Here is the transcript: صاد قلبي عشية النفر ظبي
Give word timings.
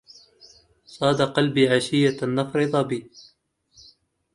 صاد 0.85 1.21
قلبي 1.21 1.67
عشية 1.69 2.17
النفر 2.23 2.65
ظبي 2.67 3.11